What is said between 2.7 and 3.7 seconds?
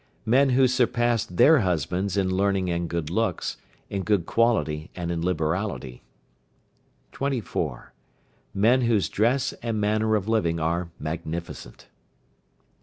and good looks,